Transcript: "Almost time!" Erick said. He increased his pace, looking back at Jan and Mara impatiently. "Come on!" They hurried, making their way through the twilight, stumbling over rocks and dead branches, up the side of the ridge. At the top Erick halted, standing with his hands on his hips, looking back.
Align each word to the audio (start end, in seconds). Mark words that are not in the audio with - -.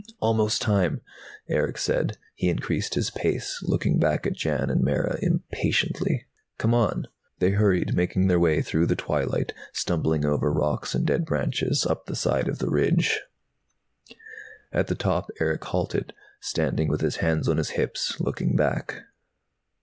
"Almost 0.19 0.63
time!" 0.63 1.01
Erick 1.47 1.77
said. 1.77 2.17
He 2.33 2.49
increased 2.49 2.95
his 2.95 3.11
pace, 3.11 3.61
looking 3.61 3.99
back 3.99 4.25
at 4.25 4.33
Jan 4.33 4.71
and 4.71 4.81
Mara 4.83 5.19
impatiently. 5.21 6.25
"Come 6.57 6.73
on!" 6.73 7.07
They 7.37 7.51
hurried, 7.51 7.95
making 7.95 8.25
their 8.25 8.39
way 8.39 8.63
through 8.63 8.87
the 8.87 8.95
twilight, 8.95 9.53
stumbling 9.73 10.25
over 10.25 10.51
rocks 10.51 10.95
and 10.95 11.05
dead 11.05 11.23
branches, 11.23 11.85
up 11.85 12.07
the 12.07 12.15
side 12.15 12.47
of 12.47 12.57
the 12.57 12.71
ridge. 12.71 13.21
At 14.71 14.87
the 14.87 14.95
top 14.95 15.29
Erick 15.39 15.65
halted, 15.65 16.13
standing 16.39 16.87
with 16.87 17.01
his 17.01 17.17
hands 17.17 17.47
on 17.47 17.57
his 17.57 17.69
hips, 17.77 18.19
looking 18.19 18.55
back. 18.55 19.03